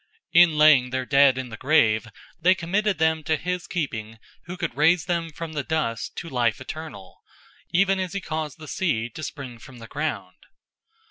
In 0.33 0.57
laying 0.57 0.89
their 0.89 1.05
dead 1.05 1.37
in 1.37 1.49
the 1.49 1.57
grave 1.57 2.07
they 2.41 2.55
committed 2.55 2.97
them 2.97 3.21
to 3.25 3.37
his 3.37 3.67
keeping 3.67 4.17
who 4.45 4.57
could 4.57 4.75
raise 4.75 5.05
them 5.05 5.29
from 5.29 5.53
the 5.53 5.61
dust 5.63 6.15
to 6.15 6.27
life 6.27 6.59
eternal, 6.59 7.21
even 7.69 7.99
as 7.99 8.13
he 8.13 8.19
caused 8.19 8.57
the 8.57 8.67
seed 8.67 9.13
to 9.13 9.21
spring 9.21 9.59
from 9.59 9.77
the 9.77 9.85
ground. 9.85 10.47